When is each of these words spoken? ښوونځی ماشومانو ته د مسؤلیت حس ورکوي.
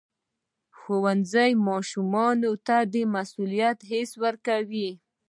ښوونځی 0.77 1.51
ماشومانو 1.67 2.51
ته 2.67 2.77
د 2.93 2.95
مسؤلیت 3.15 3.77
حس 3.89 4.11
ورکوي. 4.23 4.89